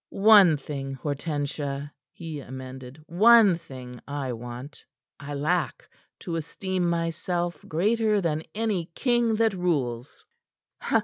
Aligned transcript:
"One 0.09 0.57
thing, 0.57 0.95
Hortensia," 0.95 1.91
he 2.11 2.39
amended. 2.39 3.03
"One 3.05 3.59
thing 3.59 4.01
I 4.07 4.33
want 4.33 4.83
I 5.19 5.35
lack 5.35 5.87
to 6.21 6.37
esteem 6.37 6.89
myself 6.89 7.61
greater 7.67 8.19
than 8.19 8.41
any 8.55 8.89
king 8.95 9.35
that 9.35 9.53
rules." 9.53 10.25